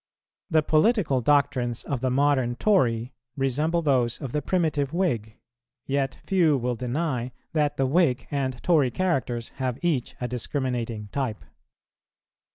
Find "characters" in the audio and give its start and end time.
8.89-9.49